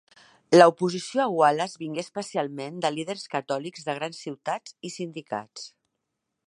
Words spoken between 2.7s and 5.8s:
de líders catòlics de grans ciutats i sindicats.